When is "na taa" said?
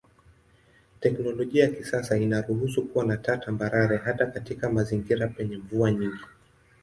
3.05-3.37